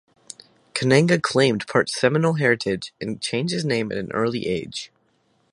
[0.73, 4.91] Kananga claimed part Seminole heritage and changed his name at an early age.